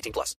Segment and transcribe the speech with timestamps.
[0.00, 0.34] 18 plus.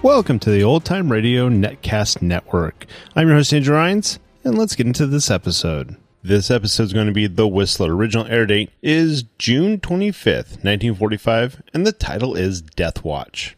[0.00, 2.86] Welcome to the Old Time Radio Netcast Network.
[3.14, 5.96] I'm your host, Andrew Rhynes, and let's get into this episode.
[6.22, 7.94] This episode is going to be The Whistler.
[7.94, 13.57] Original air date is June 25th, 1945, and the title is Death Watch.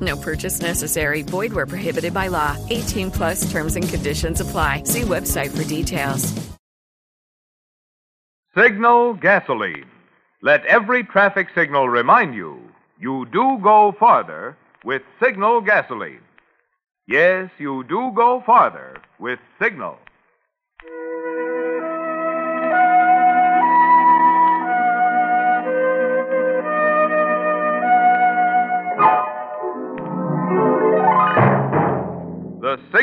[0.00, 1.22] No purchase necessary.
[1.22, 2.56] Void where prohibited by law.
[2.70, 4.82] 18 plus terms and conditions apply.
[4.84, 6.34] See website for details.
[8.56, 9.84] Signal gasoline.
[10.42, 12.60] Let every traffic signal remind you
[12.98, 16.22] you do go farther with Signal gasoline.
[17.06, 19.98] Yes, you do go farther with Signal.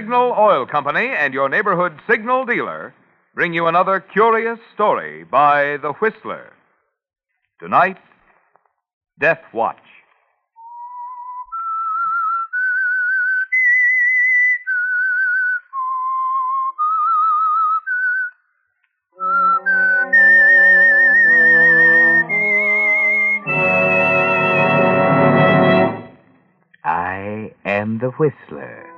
[0.04, 2.94] Signal Oil Company and your neighborhood signal dealer
[3.34, 6.52] bring you another curious story by The Whistler.
[7.62, 7.96] Tonight,
[9.18, 9.78] Death Watch.
[26.84, 28.93] I am the Whistler,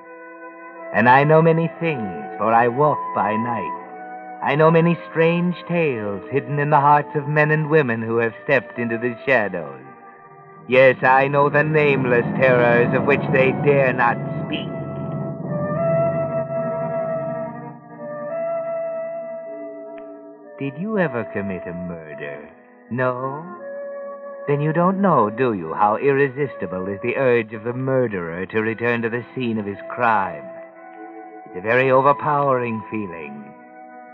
[0.96, 4.40] and I know many things, for I walk by night.
[4.42, 8.34] I know many strange tales hidden in the hearts of men and women who have
[8.46, 9.82] stepped into the shadows.
[10.70, 14.72] Yes, I know the nameless terrors of which they dare not speak.
[20.58, 22.50] Did you ever commit a murder?
[22.90, 23.44] No?
[24.48, 28.62] Then you don't know, do you, how irresistible is the urge of the murderer to
[28.62, 30.55] return to the scene of his crime?
[31.56, 33.42] It's a very overpowering feeling,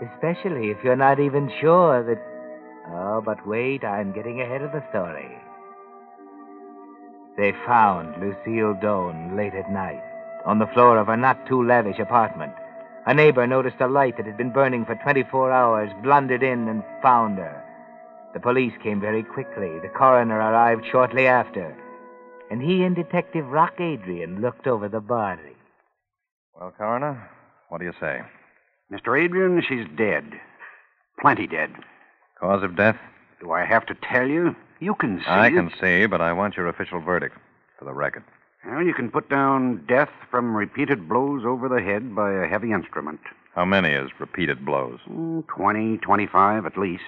[0.00, 2.22] especially if you're not even sure that.
[2.86, 5.28] Oh, but wait, I'm getting ahead of the story.
[7.36, 10.00] They found Lucille Doane late at night
[10.46, 12.52] on the floor of a not too lavish apartment.
[13.06, 16.84] A neighbor noticed a light that had been burning for 24 hours, blundered in, and
[17.02, 17.64] found her.
[18.34, 19.80] The police came very quickly.
[19.80, 21.76] The coroner arrived shortly after.
[22.52, 25.51] And he and Detective Rock Adrian looked over the body.
[26.58, 27.30] Well, Coroner,
[27.68, 28.20] what do you say?
[28.92, 29.22] Mr.
[29.22, 30.24] Adrian, she's dead.
[31.20, 31.70] Plenty dead.
[32.38, 32.96] Cause of death?
[33.40, 34.54] Do I have to tell you?
[34.80, 35.26] You can see.
[35.26, 35.52] I it.
[35.52, 37.36] can see, but I want your official verdict
[37.78, 38.24] for the record.
[38.66, 42.72] Well, you can put down death from repeated blows over the head by a heavy
[42.72, 43.20] instrument.
[43.54, 45.00] How many is repeated blows?
[45.10, 47.02] Mm, 20, 25 at least.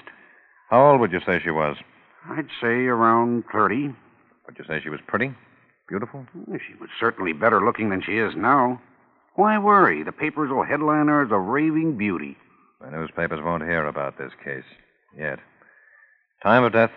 [0.71, 1.77] How old would you say she was?
[2.29, 3.95] I'd say around 30.
[4.47, 5.33] Would you say she was pretty?
[5.89, 6.27] Beautiful?
[6.67, 8.81] She was certainly better looking than she is now.
[9.35, 10.03] Why worry?
[10.03, 12.37] The papers will headline her as a raving beauty.
[12.81, 14.65] The newspapers won't hear about this case
[15.17, 15.39] yet.
[16.43, 16.91] Time of death?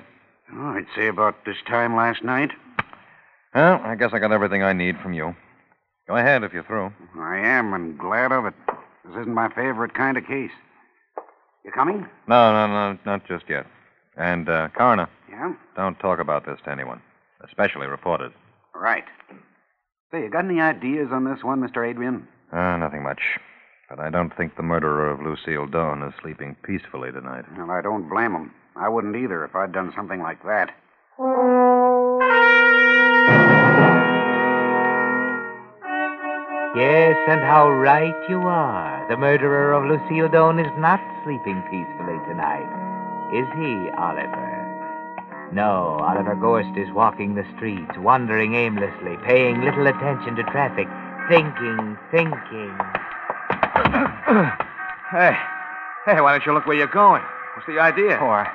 [0.54, 2.52] Oh, I'd say about this time last night.
[3.56, 5.36] Well, I guess I got everything I need from you.
[6.08, 6.94] Go ahead if you're through.
[7.20, 8.54] I am, and glad of it.
[9.06, 10.52] This isn't my favorite kind of case.
[11.66, 12.06] You coming?
[12.28, 13.66] No, no, no, not just yet.
[14.16, 15.54] And, uh, Coroner, Yeah?
[15.76, 17.02] don't talk about this to anyone,
[17.44, 18.32] especially reporters.
[18.74, 19.04] Right.
[20.12, 21.88] Say, you got any ideas on this one, Mr.
[21.88, 22.28] Adrian?
[22.52, 23.20] Uh, nothing much.
[23.90, 27.46] But I don't think the murderer of Lucille Dawn is sleeping peacefully tonight.
[27.58, 28.52] Well, I don't blame him.
[28.76, 30.72] I wouldn't either if I'd done something like that.
[36.76, 39.08] Yes, and how right you are.
[39.10, 42.70] The murderer of Lucille Doan is not sleeping peacefully tonight.
[43.34, 44.67] Is he, Oliver?
[45.54, 50.88] No, Oliver Gorst is walking the streets, wandering aimlessly, paying little attention to traffic,
[51.30, 52.78] thinking, thinking.
[55.10, 55.32] Hey,
[56.06, 57.22] hey, why don't you look where you're going?
[57.56, 58.20] What's the idea?
[58.22, 58.46] Oh, I,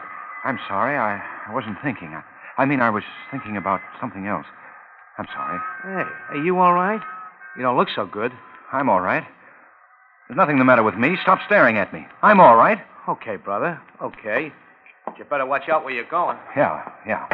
[0.44, 0.98] I'm sorry.
[0.98, 1.16] I,
[1.48, 2.08] I wasn't thinking.
[2.08, 2.22] I,
[2.58, 4.44] I mean, I was thinking about something else.
[5.16, 5.58] I'm sorry.
[5.82, 7.00] Hey, are you all right?
[7.56, 8.32] You don't look so good.
[8.70, 9.24] I'm all right.
[10.28, 11.16] There's nothing the matter with me.
[11.22, 12.06] Stop staring at me.
[12.20, 12.78] I'm all right.
[13.08, 13.80] Okay, brother.
[14.02, 14.52] Okay.
[15.12, 16.38] But you better watch out where you're going.
[16.56, 17.28] Yeah, yeah.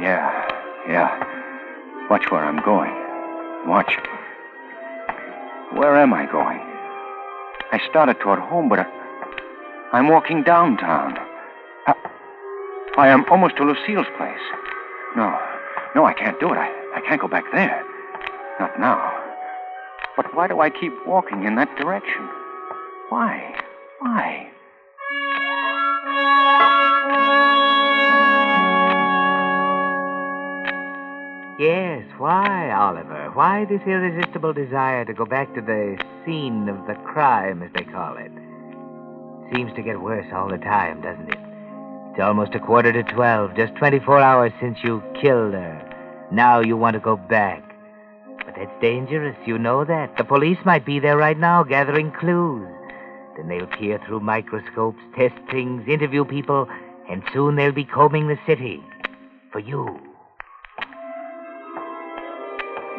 [0.00, 0.48] Yeah,
[0.88, 2.08] yeah.
[2.08, 2.92] Watch where I'm going.
[3.68, 3.92] Watch.
[5.74, 6.60] Where am I going?
[7.72, 8.86] I started toward home, but I,
[9.92, 11.18] I'm walking downtown.
[11.88, 11.94] I,
[12.98, 14.38] I am almost to Lucille's place.
[15.16, 15.36] No,
[15.96, 16.56] no, I can't do it.
[16.56, 17.82] I, I can't go back there.
[18.60, 19.12] Not now.
[20.16, 22.28] But why do I keep walking in that direction?
[23.08, 23.59] Why?
[24.00, 24.50] Why?
[31.58, 33.30] Yes, why, Oliver?
[33.34, 37.84] Why this irresistible desire to go back to the scene of the crime, as they
[37.84, 38.32] call it?
[39.54, 41.38] Seems to get worse all the time, doesn't it?
[42.12, 46.28] It's almost a quarter to twelve, just 24 hours since you killed her.
[46.32, 47.62] Now you want to go back.
[48.46, 50.16] But that's dangerous, you know that.
[50.16, 52.66] The police might be there right now gathering clues.
[53.40, 56.68] Then they'll peer through microscopes, test things, interview people,
[57.08, 58.82] and soon they'll be combing the city.
[59.50, 59.98] For you.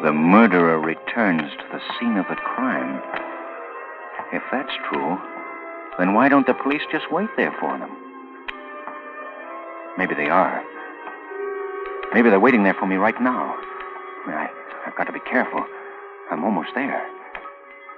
[0.02, 3.00] The murderer returns to the scene of the crime.
[4.32, 5.16] If that's true,
[5.98, 7.90] then why don't the police just wait there for them?
[9.96, 10.60] Maybe they are.
[12.14, 13.54] Maybe they're waiting there for me right now.
[14.26, 14.48] I,
[14.86, 15.64] I've got to be careful.
[16.32, 17.06] I'm almost there.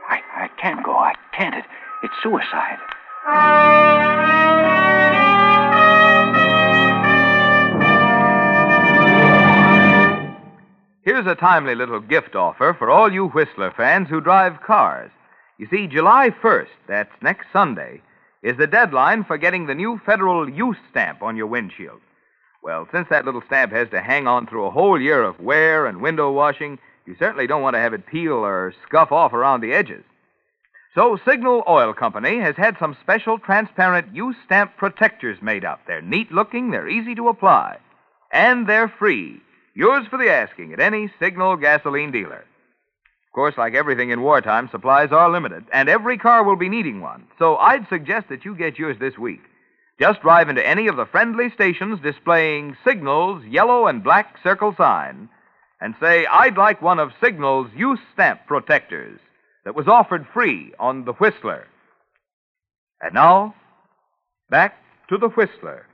[0.08, 0.92] I, I can't go.
[0.92, 1.54] I can't.
[1.54, 1.64] It,
[2.02, 2.78] it's suicide.
[11.02, 15.10] Here's a timely little gift offer for all you Whistler fans who drive cars.
[15.58, 18.00] You see, July 1st, that's next Sunday,
[18.42, 22.00] is the deadline for getting the new federal use stamp on your windshield.
[22.62, 25.86] Well, since that little stamp has to hang on through a whole year of wear
[25.86, 29.60] and window washing, you certainly don't want to have it peel or scuff off around
[29.60, 30.04] the edges.
[30.94, 35.80] So, Signal Oil Company has had some special transparent use stamp protectors made up.
[35.88, 37.78] They're neat looking, they're easy to apply,
[38.32, 39.40] and they're free.
[39.74, 42.44] Yours for the asking at any Signal gasoline dealer.
[43.26, 47.00] Of course, like everything in wartime, supplies are limited, and every car will be needing
[47.00, 47.24] one.
[47.40, 49.42] So I'd suggest that you get yours this week.
[49.98, 55.28] Just drive into any of the friendly stations displaying Signal's yellow and black circle sign
[55.80, 59.18] and say, I'd like one of Signal's use stamp protectors
[59.64, 61.66] that was offered free on the Whistler.
[63.00, 63.54] And now,
[64.50, 64.76] back
[65.08, 65.86] to the Whistler.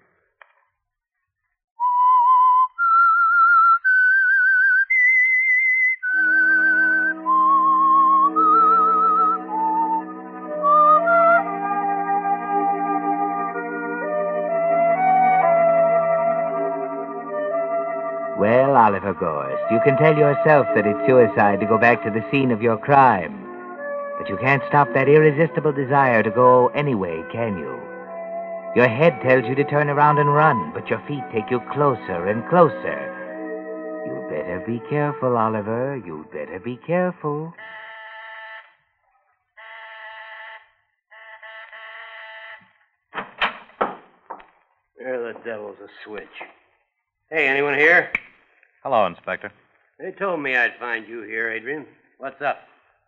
[18.38, 22.24] Well, Oliver Gorst, you can tell yourself that it's suicide to go back to the
[22.30, 23.49] scene of your crime.
[24.20, 27.80] But you can't stop that irresistible desire to go anyway, can you?
[28.76, 32.26] Your head tells you to turn around and run, but your feet take you closer
[32.26, 33.16] and closer.
[34.04, 35.96] You'd better be careful, Oliver.
[36.04, 37.54] You'd better be careful.
[44.96, 46.28] Where the devil's a switch?
[47.30, 48.12] Hey, anyone here?
[48.82, 49.50] Hello, Inspector.
[49.98, 51.86] They told me I'd find you here, Adrian.
[52.18, 52.58] What's up?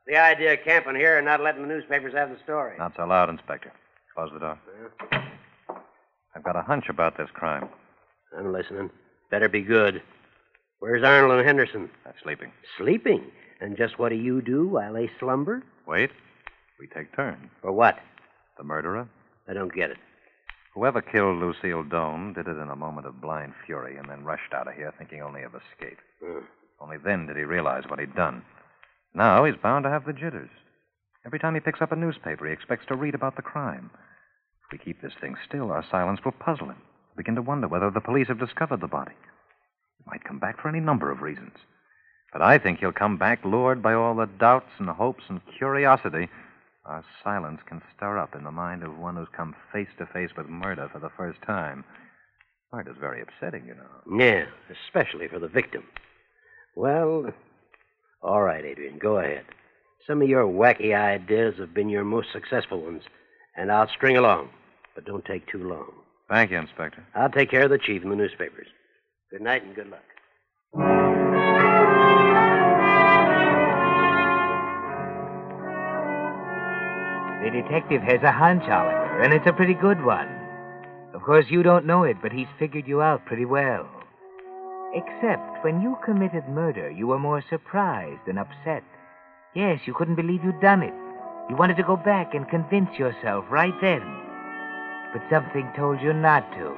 [0.07, 2.77] The idea of camping here and not letting the newspapers have the story.
[2.79, 3.73] Not so loud, Inspector.
[4.15, 4.59] Close the door.
[6.35, 7.69] I've got a hunch about this crime.
[8.37, 8.91] I'm listening.
[9.31, 10.03] Better be good.
[10.81, 11.89] Where's Arnold and Henderson?
[12.05, 12.53] They're sleeping.
[12.77, 13.25] Sleeping.
[13.61, 15.63] And just what do you do while they slumber?
[15.87, 16.11] Wait.
[16.81, 17.49] We take turns.
[17.61, 17.99] For what?
[18.59, 19.09] The murderer?
[19.49, 19.99] I don't get it.
[20.75, 24.53] Whoever killed Lucille Doan did it in a moment of blind fury and then rushed
[24.55, 25.99] out of here thinking only of escape.
[26.25, 26.45] Hmm.
[26.81, 28.43] Only then did he realize what he'd done.
[29.15, 30.51] Now he's bound to have the jitters.
[31.25, 33.91] Every time he picks up a newspaper, he expects to read about the crime.
[34.65, 36.77] If we keep this thing still, our silence will puzzle him.
[37.11, 39.13] He'll Begin to wonder whether the police have discovered the body.
[39.99, 41.53] He might come back for any number of reasons.
[42.33, 46.29] But I think he'll come back lured by all the doubts and hopes and curiosity
[46.85, 50.31] our silence can stir up in the mind of one who's come face to face
[50.37, 51.85] with murder for the first time.
[52.73, 54.19] Murder's very upsetting, you know.
[54.19, 55.85] Yeah, especially for the victim.
[56.75, 57.33] Well,
[58.23, 59.45] all right, Adrian, go ahead.
[60.07, 63.03] Some of your wacky ideas have been your most successful ones,
[63.57, 64.51] and I'll string along.
[64.95, 65.91] But don't take too long.
[66.29, 67.05] Thank you, Inspector.
[67.15, 68.67] I'll take care of the chief and the newspapers.
[69.31, 70.03] Good night and good luck.
[77.43, 80.29] The detective has a hunch, Oliver, and it's a pretty good one.
[81.13, 83.89] Of course, you don't know it, but he's figured you out pretty well.
[84.95, 88.85] Except when you committed murder, you were more surprised than upset.
[89.55, 90.93] Yes, you couldn't believe you'd done it.
[91.49, 94.03] You wanted to go back and convince yourself right then.
[95.13, 96.75] But something told you not to.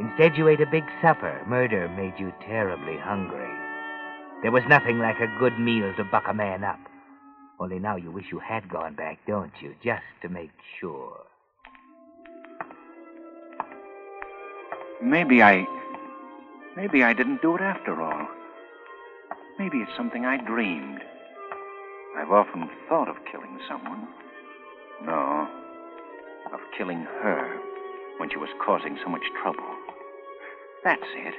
[0.00, 1.42] Instead, you ate a big supper.
[1.46, 3.48] Murder made you terribly hungry.
[4.42, 6.78] There was nothing like a good meal to buck a man up.
[7.58, 9.74] Only now you wish you had gone back, don't you?
[9.84, 11.20] Just to make sure.
[15.02, 15.66] Maybe I.
[16.76, 18.28] Maybe I didn't do it after all.
[19.58, 21.00] Maybe it's something I dreamed.
[22.16, 24.08] I've often thought of killing someone.
[25.04, 25.48] No,
[26.52, 27.58] of killing her
[28.18, 29.64] when she was causing so much trouble.
[30.84, 31.34] That's it.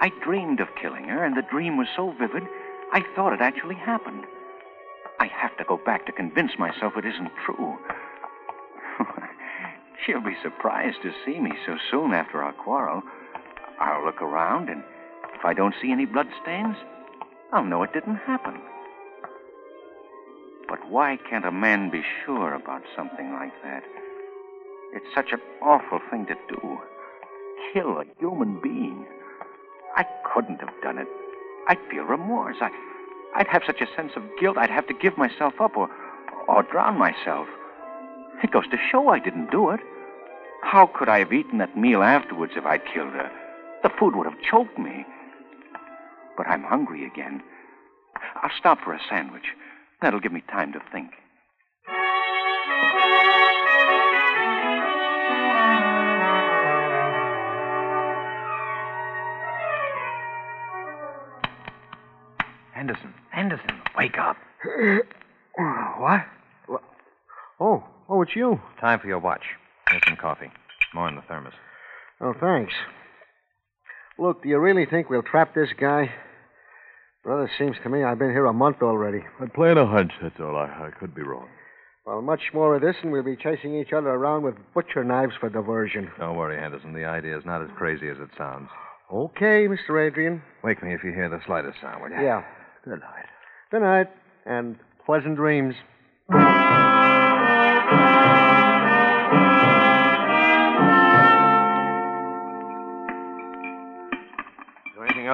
[0.00, 2.42] I dreamed of killing her, and the dream was so vivid,
[2.92, 4.24] I thought it actually happened.
[5.18, 7.76] I have to go back to convince myself it isn't true.
[10.06, 13.02] She'll be surprised to see me so soon after our quarrel.
[13.80, 14.82] I'll look around, and
[15.34, 16.76] if I don't see any bloodstains,
[17.52, 18.60] I'll know it didn't happen.
[20.68, 23.82] But why can't a man be sure about something like that?
[24.92, 26.78] It's such an awful thing to do.
[27.72, 29.06] Kill a human being.
[29.96, 31.08] I couldn't have done it.
[31.68, 32.56] I'd feel remorse.
[32.60, 32.70] I,
[33.34, 35.88] I'd have such a sense of guilt, I'd have to give myself up or,
[36.48, 37.48] or drown myself.
[38.42, 39.80] It goes to show I didn't do it.
[40.62, 43.30] How could I have eaten that meal afterwards if I'd killed her?
[43.84, 45.04] The food would have choked me.
[46.38, 47.42] But I'm hungry again.
[48.42, 49.44] I'll stop for a sandwich.
[50.00, 51.10] That'll give me time to think.
[62.72, 64.36] Henderson, Henderson, wake up.
[65.56, 66.22] What?
[66.66, 66.82] What?
[67.60, 68.60] Oh, oh, it's you.
[68.80, 69.42] Time for your watch.
[69.88, 70.50] Here's some coffee.
[70.92, 71.52] More in the thermos.
[72.20, 72.72] Oh, thanks.
[74.18, 76.10] Look, do you really think we'll trap this guy?
[77.22, 79.20] Brother, seems to me I've been here a month already.
[79.40, 80.56] I'm playing a hunch, that's all.
[80.56, 81.48] I, I could be wrong.
[82.06, 85.32] Well, much more of this, and we'll be chasing each other around with butcher knives
[85.40, 86.10] for diversion.
[86.18, 86.92] Don't worry, Henderson.
[86.92, 88.68] The idea is not as crazy as it sounds.
[89.12, 90.06] Okay, Mr.
[90.06, 90.42] Adrian.
[90.62, 92.22] Wake me if you hear the slightest sound, will you?
[92.22, 92.42] Yeah.
[92.84, 93.26] Good night.
[93.70, 94.10] Good night,
[94.44, 95.74] and pleasant dreams.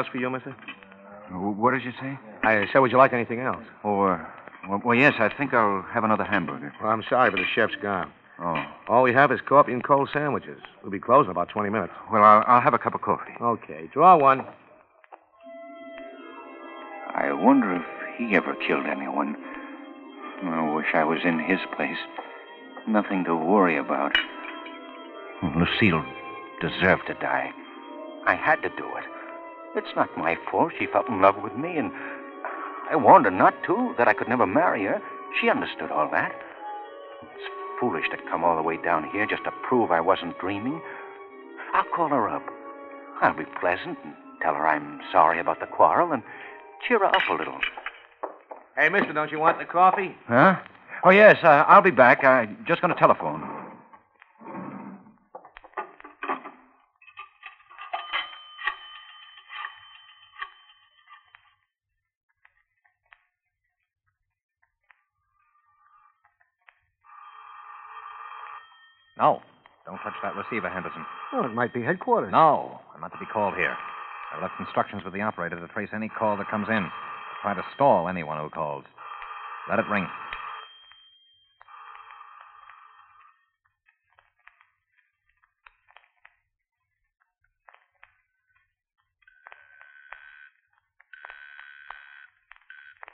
[0.01, 0.57] Else for you, mister?
[1.31, 2.19] What did you say?
[2.43, 3.63] I said, would you like anything else?
[3.85, 4.25] Oh, uh,
[4.69, 6.73] well, well, yes, I think I'll have another hamburger.
[6.83, 8.11] Well, I'm sorry, but the chef's gone.
[8.41, 8.65] Oh.
[8.89, 10.59] All we have is coffee and cold sandwiches.
[10.83, 11.93] We'll be closed in about 20 minutes.
[12.11, 13.33] Well, I'll, I'll have a cup of coffee.
[13.41, 14.47] Okay, draw one.
[17.15, 17.83] I wonder if
[18.17, 19.37] he ever killed anyone.
[20.43, 21.99] I wish I was in his place.
[22.89, 24.17] Nothing to worry about.
[25.43, 26.05] Lucille
[26.63, 27.51] deserved to die.
[28.27, 29.05] I had to do it.
[29.77, 31.93] It's not my fault she fell in love with me, and
[32.91, 35.01] I warned her not to, that I could never marry her.
[35.41, 36.33] She understood all that.
[37.23, 40.81] It's foolish to come all the way down here just to prove I wasn't dreaming.
[41.73, 42.43] I'll call her up.
[43.23, 46.23] I'll be pleasant and tell her I'm sorry about the quarrel and
[46.87, 47.59] cheer her up a little.
[48.77, 50.17] Hey, mister, don't you want the coffee?
[50.27, 50.57] Huh?
[51.05, 52.25] Oh, yes, uh, I'll be back.
[52.25, 53.60] I'm just going to telephone.
[70.51, 71.05] Receiver, Henderson.
[71.33, 72.33] Well, it might be headquarters.
[72.33, 72.81] No.
[72.95, 73.77] I'm not to be called here.
[74.35, 76.91] I've left instructions with the operator to trace any call that comes in.
[77.43, 78.85] Try to stall anyone who calls.
[79.69, 80.07] Let it ring.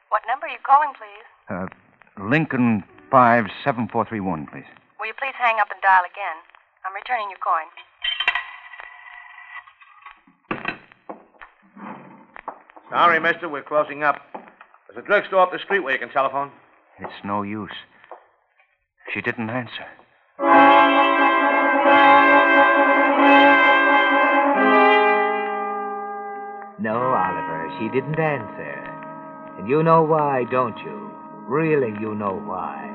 [0.08, 1.26] What number are you calling, please?
[1.50, 1.66] Uh,
[2.24, 4.64] Lincoln 57431, please.
[4.98, 6.55] Will you please hang up and dial again?
[7.08, 7.66] I'm returning your coin.
[12.90, 14.16] Sorry, mister, we're closing up.
[14.88, 16.50] There's a drugstore up the street where you can telephone.
[16.98, 17.70] It's no use.
[19.12, 19.86] She didn't answer.
[26.78, 28.84] No, Oliver, she didn't answer.
[29.58, 31.10] And you know why, don't you?
[31.48, 32.92] Really, you know why.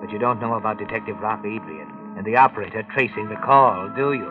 [0.00, 4.12] But you don't know about Detective Rock Adrian and the operator tracing the call, do
[4.12, 4.26] you?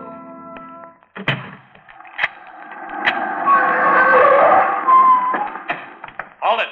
[6.41, 6.67] Hold it.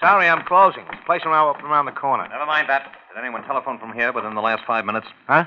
[0.00, 0.84] Sorry, I'm closing.
[0.90, 2.26] There's place around, up around the corner.
[2.28, 2.90] Never mind that.
[3.14, 5.06] Did anyone telephone from here within the last five minutes?
[5.26, 5.44] Huh?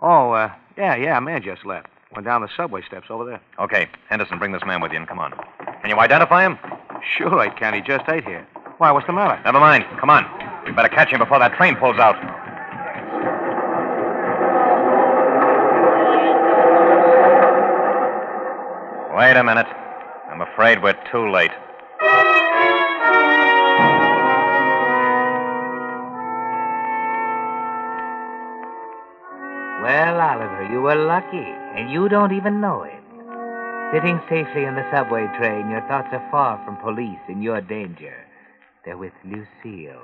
[0.00, 1.88] Oh, uh, yeah, yeah, a man just left.
[2.14, 3.40] Went down the subway steps over there.
[3.58, 3.88] Okay.
[4.10, 5.32] Henderson, bring this man with you and come on.
[5.80, 6.58] Can you identify him?
[7.16, 7.72] Sure I can.
[7.72, 8.46] He just ate here.
[8.76, 9.40] Why, what's the matter?
[9.42, 9.84] Never mind.
[9.98, 10.26] Come on.
[10.66, 12.16] We better catch him before that train pulls out.
[19.20, 19.66] Wait a minute.
[20.30, 21.50] I'm afraid we're too late.
[29.82, 31.36] Well, Oliver, you were lucky,
[31.76, 32.94] and you don't even know it.
[33.92, 38.24] Sitting safely in the subway train, your thoughts are far from police and your danger.
[38.86, 40.00] They're with Lucille.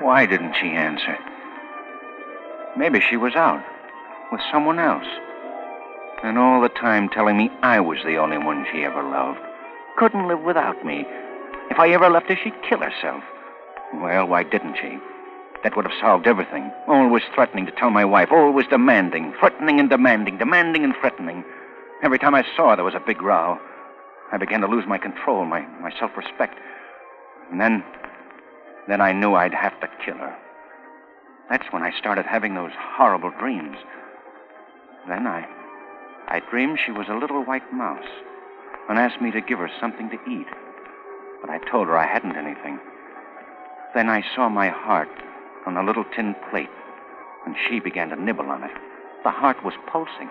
[0.00, 1.16] Why didn't she answer?
[2.76, 3.62] Maybe she was out
[4.32, 5.06] with someone else.
[6.22, 9.38] And all the time telling me I was the only one she ever loved.
[9.96, 11.04] Couldn't live without me.
[11.70, 13.22] If I ever left her, she'd kill herself.
[13.94, 14.98] Well, why didn't she?
[15.62, 16.72] That would have solved everything.
[16.86, 21.44] Always threatening to tell my wife, always demanding, threatening and demanding, demanding and threatening.
[22.02, 23.58] Every time I saw her, there was a big row.
[24.30, 26.58] I began to lose my control, my, my self respect.
[27.50, 27.84] And then.
[28.86, 30.34] Then I knew I'd have to kill her.
[31.50, 33.76] That's when I started having those horrible dreams.
[35.06, 35.46] Then I.
[36.30, 38.04] I dreamed she was a little white mouse
[38.90, 40.46] and asked me to give her something to eat.
[41.40, 42.78] But I told her I hadn't anything.
[43.94, 45.08] Then I saw my heart
[45.64, 46.68] on a little tin plate,
[47.46, 48.70] and she began to nibble on it.
[49.24, 50.28] The heart was pulsing.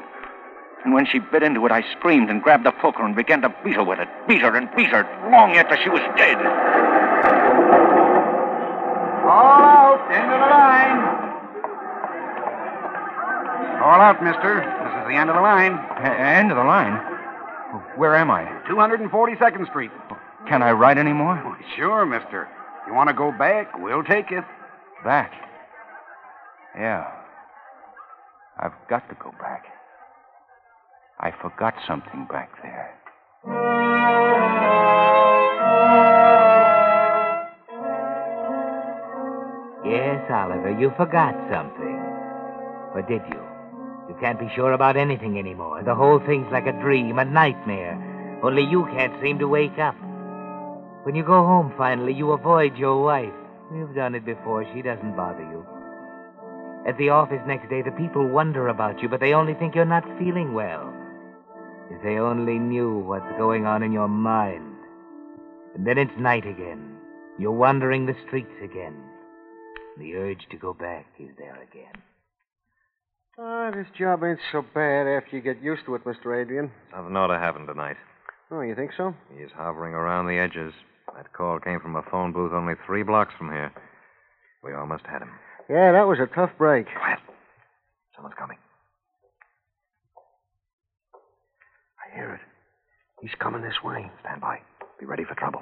[0.86, 3.50] And when she bit into it, I screamed and grabbed the poker and began to
[3.64, 4.08] beat her with it.
[4.28, 6.38] Beat her and beat her long after she was dead.
[9.26, 10.12] All out.
[10.12, 11.00] End of the line.
[13.82, 14.87] All out, mister.
[15.08, 15.74] This is the end of the line.
[16.04, 16.94] end of the line?
[17.96, 18.44] Where am I?
[18.70, 19.92] 242nd Street.
[20.50, 21.58] Can I ride any more?
[21.78, 22.50] Sure, mister.
[22.88, 23.78] You want to go back?
[23.78, 24.44] We'll take you.
[25.06, 25.32] Back?
[26.76, 27.10] Yeah.
[28.60, 29.66] I've got to go back.
[31.20, 32.94] I forgot something back there.
[39.86, 41.96] Yes, Oliver, you forgot something.
[42.94, 43.47] Or did you?
[44.08, 45.84] You can't be sure about anything anymore.
[45.84, 48.40] The whole thing's like a dream, a nightmare.
[48.44, 49.96] Only you can't seem to wake up.
[51.04, 53.34] When you go home finally, you avoid your wife.
[53.74, 54.66] You've done it before.
[54.74, 55.66] She doesn't bother you.
[56.88, 59.86] At the office next day, the people wonder about you, but they only think you're
[59.86, 60.94] not feeling well.
[61.92, 64.76] If they only knew what's going on in your mind.
[65.76, 66.98] And then it's night again.
[67.38, 68.96] You're wandering the streets again.
[69.98, 72.02] The urge to go back is there again.
[73.40, 76.42] Ah, this job ain't so bad after you get used to it, Mr.
[76.42, 76.72] Adrian.
[76.92, 77.98] Nothing ought to happen tonight.
[78.50, 79.14] Oh, you think so?
[79.38, 80.74] He's hovering around the edges.
[81.16, 83.72] That call came from a phone booth only three blocks from here.
[84.64, 85.30] We almost had him.
[85.70, 86.88] Yeah, that was a tough break.
[86.98, 87.20] Quiet.
[88.16, 88.58] Someone's coming.
[92.02, 92.42] I hear it.
[93.22, 94.10] He's coming this way.
[94.22, 94.60] Stand by.
[95.00, 95.62] Be ready for trouble.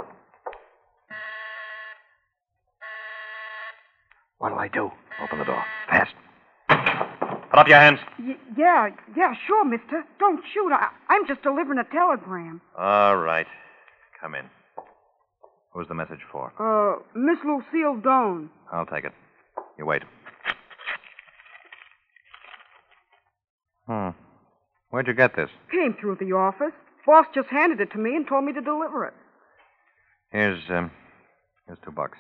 [4.38, 4.92] What'll I do?
[5.22, 5.64] Open the door.
[5.90, 6.14] Fast.
[7.56, 8.00] Put up your hands.
[8.20, 10.04] Y- yeah, yeah, sure, mister.
[10.20, 10.74] Don't shoot.
[10.74, 12.60] I- I'm just delivering a telegram.
[12.78, 13.48] All right.
[14.20, 14.50] Come in.
[15.72, 16.52] Who's the message for?
[16.60, 18.50] Uh, Miss Lucille Doan.
[18.74, 19.13] I'll take it.
[19.78, 20.04] You wait.
[23.88, 24.10] Hmm.
[24.89, 25.50] Where'd you get this?
[25.72, 26.74] Came through the office.
[27.06, 29.13] Boss just handed it to me and told me to deliver it.
[30.32, 30.91] Here's, um,
[31.68, 32.18] here's two bucks.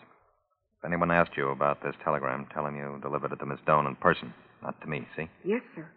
[0.79, 3.85] If anyone asked you about this telegram, tell him you delivered it to Miss Doan
[3.85, 4.33] in person,
[4.65, 5.29] not to me, see?
[5.43, 5.87] Yes, sir.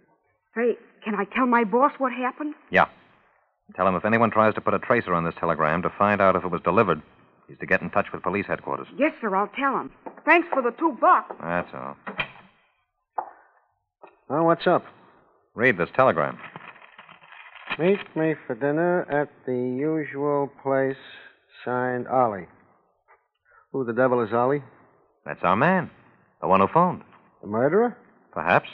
[0.54, 2.54] Say, can I tell my boss what happened?
[2.70, 2.86] Yeah.
[3.76, 6.36] Tell him if anyone tries to put a tracer on this telegram to find out
[6.36, 7.00] if it was delivered,
[7.48, 8.86] he's to get in touch with police headquarters.
[8.98, 9.90] Yes, sir, I'll tell him.
[10.26, 11.34] Thanks for the two bucks.
[11.40, 11.96] That's all.
[14.30, 14.84] Oh, what's up?
[15.54, 16.38] Read this telegram.
[17.78, 20.96] Meet me for dinner at the usual place.
[21.64, 22.48] Signed, Ollie.
[23.72, 24.62] Who the devil is Ollie?
[25.24, 25.90] That's our man.
[26.40, 27.02] The one who phoned.
[27.42, 27.96] The murderer?
[28.38, 28.68] Perhaps.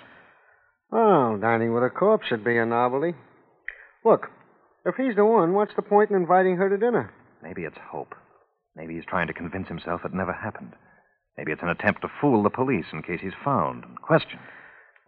[0.92, 3.14] Well, dining with a corpse would be a novelty.
[4.05, 4.29] Look,
[4.85, 7.14] If he's the one, what's the point in inviting her to dinner?
[7.42, 8.14] Maybe it's hope.
[8.77, 10.74] Maybe he's trying to convince himself it never happened.
[11.38, 14.42] Maybe it's an attempt to fool the police in case he's found and questioned.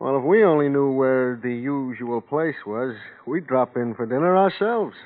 [0.00, 4.38] Well, if we only knew where the usual place was, we'd drop in for dinner
[4.38, 4.96] ourselves.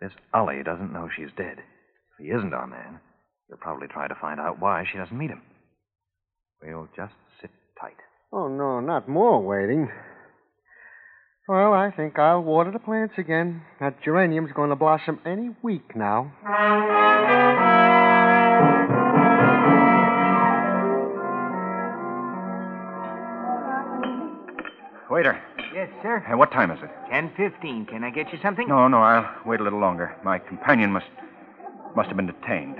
[0.00, 1.58] This Ollie doesn't know she's dead.
[1.58, 3.00] If he isn't our man,
[3.48, 5.42] he'll probably try to find out why she doesn't meet him.
[6.62, 7.96] We'll just sit tight.
[8.32, 9.90] Oh, no, not more waiting.
[11.48, 13.62] Well, I think I'll water the plants again.
[13.80, 16.32] That geranium's going to blossom any week now.
[25.10, 25.40] Waiter,
[25.74, 26.24] Yes, sir.
[26.32, 26.90] uh, what time is it?
[27.10, 27.84] Ten fifteen.
[27.86, 28.68] Can I get you something?
[28.68, 30.14] No, no, I'll wait a little longer.
[30.24, 31.06] My companion must
[31.96, 32.76] must have been detained.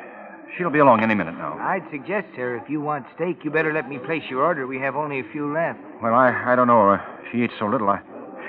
[0.57, 1.57] She'll be along any minute now.
[1.61, 4.67] I'd suggest, sir, if you want steak, you better let me place your order.
[4.67, 5.79] We have only a few left.
[6.03, 6.91] Well, I, I don't know.
[6.91, 7.89] Uh, she eats so little.
[7.89, 8.01] I,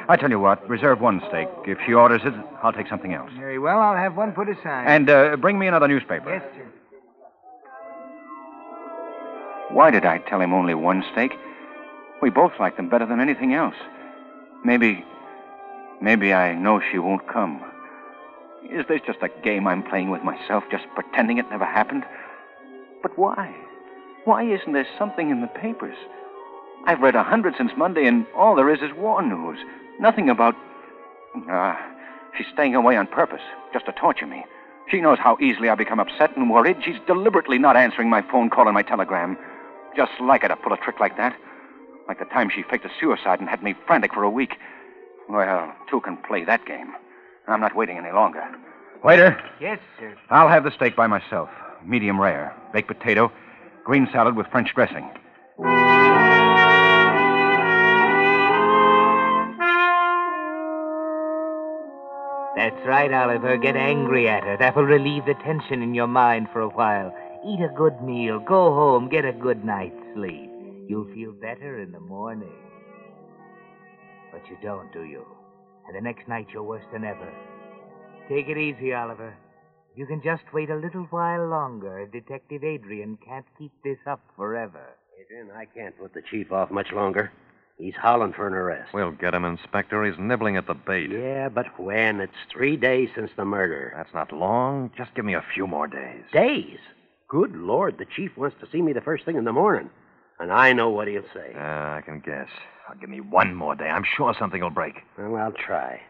[0.10, 1.48] I tell you what, reserve one steak.
[1.66, 2.34] If she orders it,
[2.64, 3.32] I'll take something else.
[3.38, 3.80] Very well.
[3.80, 4.86] I'll have one put aside.
[4.88, 6.30] And uh, bring me another newspaper.
[6.34, 6.68] Yes, sir.
[9.70, 11.32] Why did I tell him only one steak?
[12.22, 13.76] We both like them better than anything else.
[14.66, 15.06] Maybe.
[16.02, 17.64] Maybe I know she won't come.
[18.70, 22.04] Is this just a game I'm playing with myself, just pretending it never happened?
[23.02, 23.56] But why?
[24.26, 25.98] Why isn't there something in the papers?
[26.86, 29.60] I've read a hundred since Monday, and all there is is war news.
[30.00, 30.56] Nothing about.
[31.50, 31.80] Ah,
[32.38, 33.42] she's staying away on purpose,
[33.74, 34.46] just to torture me.
[34.90, 36.78] She knows how easily I become upset and worried.
[36.84, 39.38] She's deliberately not answering my phone call and my telegram.
[39.96, 41.36] Just like her to pull a trick like that.
[42.08, 44.58] Like the time she faked a suicide and had me frantic for a week.
[45.30, 46.94] Well, two can play that game.
[47.52, 48.44] I'm not waiting any longer.
[49.04, 50.16] Waiter, Yes, sir.
[50.30, 51.50] I'll have the steak by myself.
[51.86, 52.56] Medium rare.
[52.74, 53.32] Baked potato,
[53.84, 55.10] green salad with French dressing.
[62.56, 63.58] That's right, Oliver.
[63.58, 64.58] Get angry at her.
[64.58, 67.16] That will relieve the tension in your mind for a while.
[67.48, 68.40] Eat a good meal.
[68.40, 69.10] Go home.
[69.10, 70.52] Get a good night's sleep.
[70.88, 72.52] You'll feel better in the morning.
[74.32, 75.26] But you don't, do you?
[75.88, 77.32] And the next night you're worse than ever.
[78.30, 79.36] Take it easy, Oliver.
[79.92, 84.22] If you can just wait a little while longer, Detective Adrian can't keep this up
[84.36, 84.96] forever.
[85.20, 87.32] Adrian, I can't put the chief off much longer.
[87.78, 88.94] He's howling for an arrest.
[88.94, 90.06] We'll get him, Inspector.
[90.06, 91.10] He's nibbling at the bait.
[91.12, 92.22] Yeah, but when?
[92.22, 93.94] It's three days since the murder.
[93.98, 94.92] That's not long.
[94.96, 96.24] Just give me a few more days.
[96.32, 96.78] Days?
[97.28, 99.90] Good Lord, the chief wants to see me the first thing in the morning.
[100.42, 101.54] And I know what he'll say.
[101.56, 102.48] Uh, I can guess.
[102.90, 103.86] I'll give me one more day.
[103.86, 104.96] I'm sure something will break.
[105.16, 106.02] Well, I'll try.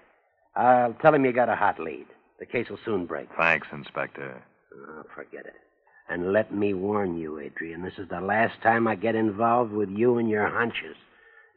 [0.56, 2.06] I'll tell him you got a hot lead.
[2.40, 3.28] The case will soon break.
[3.38, 4.42] Thanks, Inspector.
[4.74, 5.56] Oh, forget it.
[6.08, 9.90] And let me warn you, Adrian, this is the last time I get involved with
[9.90, 10.96] you and your hunches.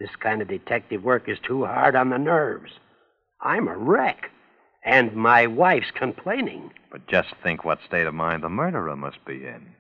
[0.00, 2.72] This kind of detective work is too hard on the nerves.
[3.40, 4.30] I'm a wreck.
[4.84, 6.72] And my wife's complaining.
[6.90, 9.74] But just think what state of mind the murderer must be in.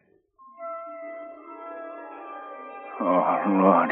[3.00, 3.90] Oh, Lord.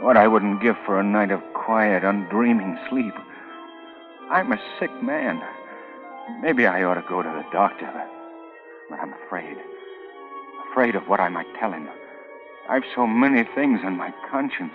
[0.00, 3.14] What I wouldn't give for a night of quiet, undreaming sleep.
[4.30, 5.40] I'm a sick man.
[6.42, 7.92] Maybe I ought to go to the doctor.
[8.88, 9.56] But I'm afraid.
[10.70, 11.88] Afraid of what I might tell him.
[12.68, 14.74] I've so many things on my conscience.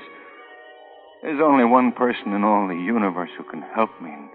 [1.23, 4.29] There's only one person in all the universe who can help me, and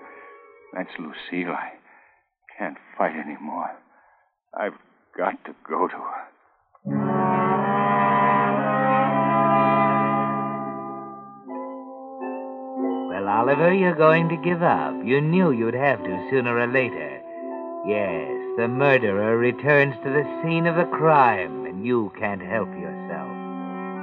[0.73, 1.53] that's Lucille.
[1.53, 1.73] I
[2.59, 3.71] can't fight anymore.
[4.59, 4.75] I've
[5.17, 6.25] got to go to her.
[13.51, 14.95] Oliver, you're going to give up.
[15.05, 17.21] You knew you'd have to sooner or later.
[17.85, 23.27] Yes, the murderer returns to the scene of the crime, and you can't help yourself.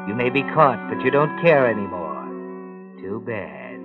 [0.05, 2.27] You may be caught, but you don't care anymore.
[2.99, 3.79] Too bad.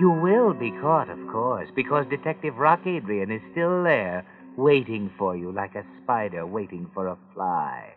[0.00, 4.24] You will be caught, of course, because Detective Rock Adrian is still there,
[4.56, 7.92] waiting for you like a spider waiting for a fly.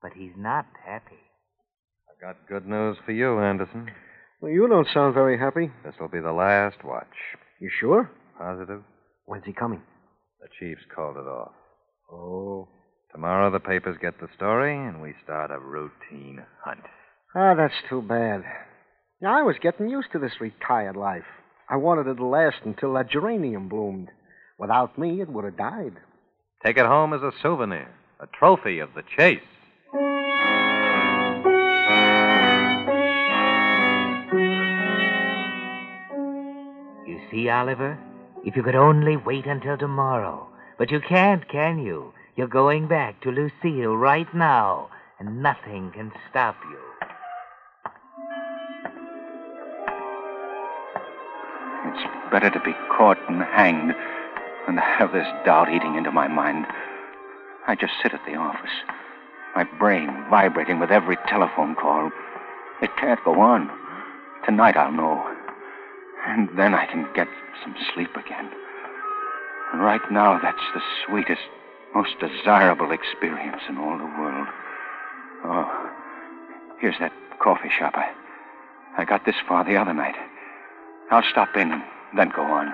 [0.00, 1.20] But he's not happy.
[2.08, 3.90] I've got good news for you, Anderson.
[4.46, 5.72] Well, you don't sound very happy.
[5.84, 7.16] This will be the last watch.
[7.58, 8.08] You sure?
[8.38, 8.80] Positive?
[9.24, 9.82] When's he coming?
[10.40, 11.50] The chief's called it off.
[12.12, 12.68] Oh.
[13.10, 16.78] Tomorrow the papers get the story, and we start a routine hunt.
[17.34, 18.44] Ah, that's too bad.
[19.20, 21.26] Yeah, I was getting used to this retired life.
[21.68, 24.10] I wanted it to last until that geranium bloomed.
[24.60, 25.94] Without me, it would have died.
[26.64, 29.40] Take it home as a souvenir, a trophy of the chase.
[37.30, 37.98] See, Oliver?
[38.44, 40.48] If you could only wait until tomorrow.
[40.78, 42.12] But you can't, can you?
[42.36, 46.78] You're going back to Lucille right now, and nothing can stop you.
[51.86, 53.94] It's better to be caught and hanged
[54.66, 56.66] than to have this doubt eating into my mind,
[57.66, 58.70] I just sit at the office,
[59.54, 62.10] my brain vibrating with every telephone call.
[62.82, 63.70] It can't go on.
[64.44, 65.35] Tonight I'll know.
[66.26, 67.28] And then I can get
[67.62, 68.50] some sleep again.
[69.72, 71.40] And right now, that's the sweetest,
[71.94, 74.48] most desirable experience in all the world.
[75.44, 75.90] Oh,
[76.80, 77.12] here's that
[77.42, 77.94] coffee shop.
[77.96, 78.10] I,
[78.98, 80.16] I got this far the other night.
[81.10, 81.82] I'll stop in and
[82.16, 82.72] then go on.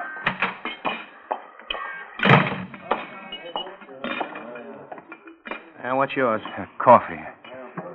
[5.84, 6.40] And what's yours?
[6.56, 7.20] Uh, coffee.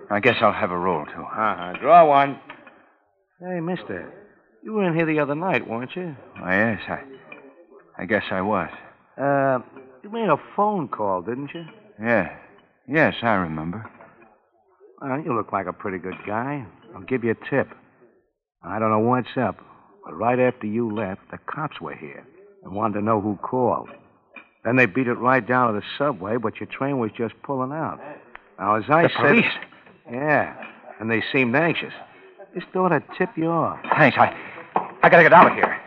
[0.09, 1.21] I guess I'll have a roll, too.
[1.21, 1.73] Uh-huh.
[1.79, 2.39] Draw one.
[3.39, 4.26] Hey, mister.
[4.67, 6.13] You were in here the other night, weren't you?
[6.43, 6.99] Oh, yes, I,
[7.97, 8.69] I guess I was.
[9.17, 9.59] Uh,
[10.03, 11.63] you made a phone call, didn't you?
[12.03, 12.35] Yeah.
[12.85, 13.89] Yes, I remember.
[15.01, 16.65] Well, you look like a pretty good guy.
[16.93, 17.69] I'll give you a tip.
[18.61, 19.55] I don't know what's up,
[20.03, 22.27] but right after you left, the cops were here
[22.65, 23.87] and wanted to know who called.
[24.65, 27.71] Then they beat it right down to the subway, but your train was just pulling
[27.71, 28.01] out.
[28.59, 29.21] Now, as I The said.
[29.21, 29.45] police?
[30.11, 30.61] Yeah,
[30.99, 31.93] and they seemed anxious.
[32.53, 33.79] Just thought I'd tip you off.
[33.95, 34.17] Thanks.
[34.17, 34.35] I,
[35.07, 35.79] I gotta get out of here.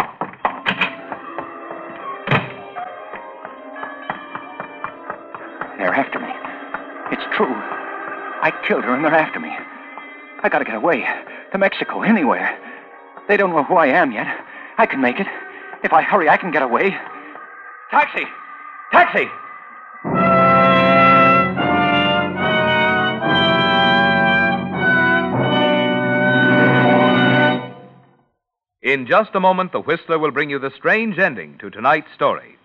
[5.76, 6.32] They're after me.
[7.12, 7.52] It's true.
[7.52, 9.54] I killed her and they're after me.
[10.42, 11.06] I gotta get away.
[11.52, 12.58] To Mexico, anywhere.
[13.28, 14.26] They don't know who I am yet.
[14.78, 15.26] I can make it.
[15.84, 16.96] If I hurry, I can get away.
[17.90, 18.24] Taxi!
[18.90, 19.28] Taxi!
[28.90, 32.56] In just a moment, the Whistler will bring you the strange ending to tonight's story.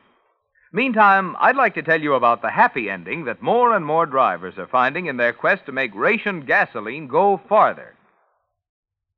[0.73, 4.57] Meantime, I'd like to tell you about the happy ending that more and more drivers
[4.57, 7.93] are finding in their quest to make rationed gasoline go farther.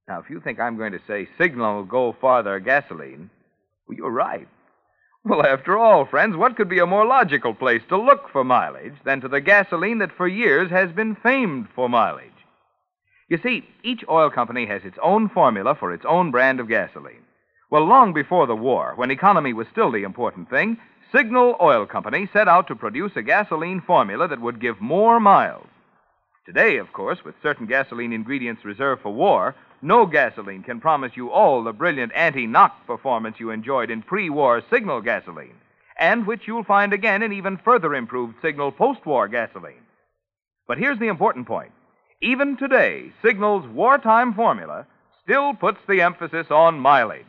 [0.10, 3.30] Now, if you think I'm going to say signal go farther gasoline,
[3.88, 4.50] well, you're right.
[5.24, 8.98] Well, after all, friends, what could be a more logical place to look for mileage
[9.06, 12.37] than to the gasoline that for years has been famed for mileage?
[13.30, 17.24] You see, each oil company has its own formula for its own brand of gasoline.
[17.70, 20.78] Well, long before the war, when economy was still the important thing,
[21.12, 25.68] Signal Oil Company set out to produce a gasoline formula that would give more miles.
[26.46, 31.30] Today, of course, with certain gasoline ingredients reserved for war, no gasoline can promise you
[31.30, 35.56] all the brilliant anti knock performance you enjoyed in pre war Signal gasoline,
[36.00, 39.84] and which you'll find again in even further improved Signal post war gasoline.
[40.68, 41.72] But here's the important point.
[42.22, 44.88] Even today, Signal's wartime formula
[45.24, 47.26] still puts the emphasis on mileage.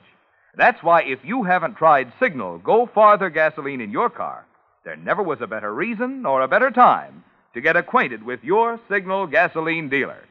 [0.57, 4.46] That's why if you haven't tried Signal Go Farther gasoline in your car,
[4.87, 7.22] there never was a better reason or a better time
[7.53, 10.24] to get acquainted with your Signal gasoline dealer.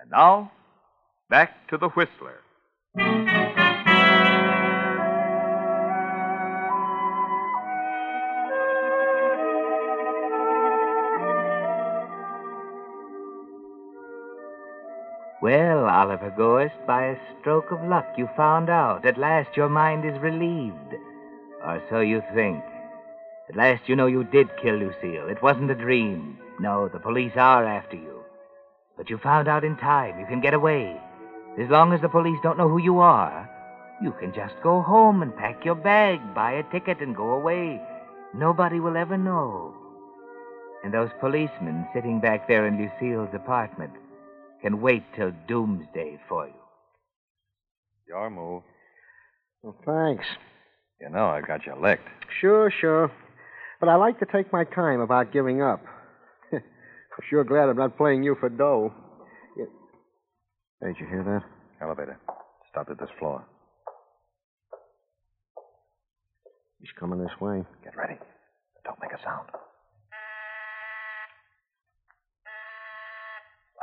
[0.00, 0.50] And now,
[1.30, 2.40] back to the Whistler.
[15.44, 19.04] Well, Oliver Gorst, by a stroke of luck you found out.
[19.04, 20.94] At last your mind is relieved.
[21.62, 22.64] Or so you think.
[23.50, 25.28] At last you know you did kill Lucille.
[25.28, 26.38] It wasn't a dream.
[26.60, 28.22] No, the police are after you.
[28.96, 30.18] But you found out in time.
[30.18, 30.98] You can get away.
[31.60, 33.46] As long as the police don't know who you are,
[34.02, 37.82] you can just go home and pack your bag, buy a ticket, and go away.
[38.32, 39.74] Nobody will ever know.
[40.82, 43.92] And those policemen sitting back there in Lucille's apartment
[44.64, 46.54] can wait till doomsday for you.
[48.08, 48.62] Your move.
[49.62, 50.24] Well, thanks.
[51.00, 52.08] You know I got you licked.
[52.40, 53.12] Sure, sure.
[53.78, 55.82] But I like to take my time about giving up.
[56.50, 56.60] I'm
[57.28, 58.94] sure glad I'm not playing you for dough.
[59.54, 59.68] You...
[60.80, 61.84] Hey, did you hear that?
[61.84, 62.18] Elevator.
[62.70, 63.44] Stopped at this floor.
[66.80, 67.64] He's coming this way.
[67.84, 68.18] Get ready.
[68.84, 69.48] Don't make a sound.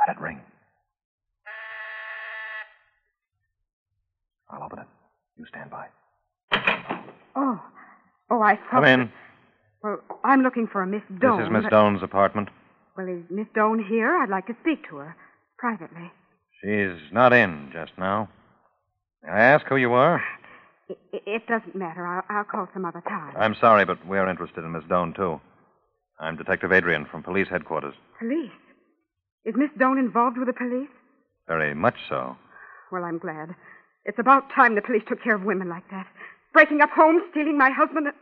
[0.08, 0.40] Let it ring.
[4.52, 4.86] I'll open it.
[5.36, 5.86] You stand by.
[7.36, 7.60] Oh.
[8.30, 8.70] Oh, I thought.
[8.70, 9.12] Come in.
[9.82, 11.38] Well, I'm looking for a Miss Doan.
[11.38, 12.48] This is Miss but- Doan's apartment.
[12.96, 14.18] Well, is Miss Doan here?
[14.18, 15.16] I'd like to speak to her
[15.58, 16.10] privately.
[16.62, 18.28] She's not in just now.
[19.22, 20.22] May I ask who you are?
[20.88, 22.06] It, it doesn't matter.
[22.06, 23.34] I'll, I'll call some other time.
[23.36, 25.40] I'm sorry, but we're interested in Miss Doan, too.
[26.20, 27.94] I'm Detective Adrian from police headquarters.
[28.18, 28.50] Police?
[29.46, 30.90] Is Miss Doan involved with the police?
[31.48, 32.36] Very much so.
[32.92, 33.54] Well, I'm glad.
[34.04, 36.06] It's about time the police took care of women like that.
[36.52, 38.06] Breaking up homes, stealing my husband.
[38.08, 38.16] and-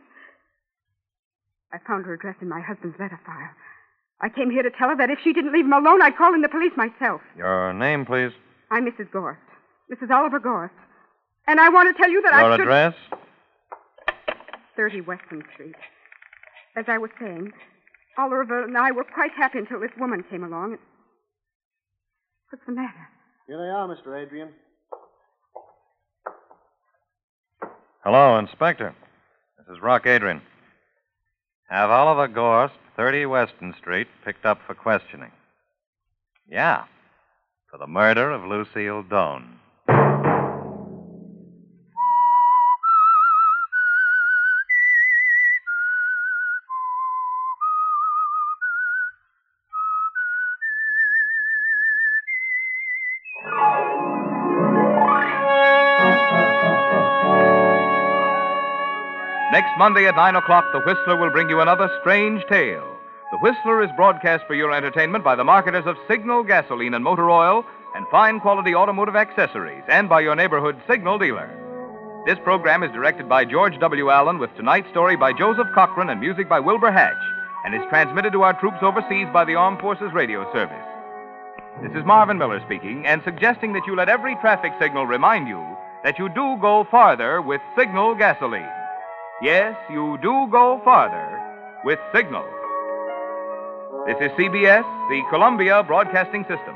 [1.73, 3.49] I found her address in my husband's letter file.
[4.19, 6.33] I came here to tell her that if she didn't leave him alone, I'd call
[6.33, 7.21] in the police myself.
[7.35, 8.31] Your name, please.
[8.69, 9.09] I'm Mrs.
[9.11, 9.39] Gorst,
[9.91, 10.11] Mrs.
[10.11, 10.73] Oliver Gorst.
[11.47, 12.61] And I want to tell you that Your I should...
[12.61, 12.95] address?
[14.75, 15.75] 30 Weston Street.
[16.75, 17.51] As I was saying,
[18.17, 20.77] Oliver and I were quite happy until this woman came along.
[22.49, 23.07] What's the matter?
[23.47, 24.21] Here they are, Mr.
[24.21, 24.53] Adrian.
[28.03, 28.95] Hello, Inspector.
[29.59, 30.41] This is Rock Adrian.
[31.69, 35.29] Have Oliver Gorst, 30 Weston Street, picked up for questioning.
[36.49, 36.85] Yeah,
[37.69, 39.59] for the murder of Lucille Doane.
[59.81, 62.87] Monday at 9 o'clock, The Whistler will bring you another strange tale.
[63.31, 67.31] The Whistler is broadcast for your entertainment by the marketers of Signal gasoline and motor
[67.31, 67.65] oil
[67.95, 71.49] and fine quality automotive accessories, and by your neighborhood Signal dealer.
[72.27, 74.11] This program is directed by George W.
[74.11, 77.17] Allen with tonight's story by Joseph Cochran and music by Wilbur Hatch,
[77.65, 80.85] and is transmitted to our troops overseas by the Armed Forces Radio Service.
[81.81, 85.59] This is Marvin Miller speaking, and suggesting that you let every traffic signal remind you
[86.03, 88.69] that you do go farther with Signal gasoline.
[89.41, 91.27] Yes, you do go farther
[91.83, 92.45] with Signal.
[94.05, 96.75] This is CBS, the Columbia Broadcasting System.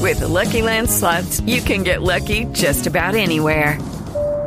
[0.00, 3.76] With the Lucky Land slots, you can get lucky just about anywhere.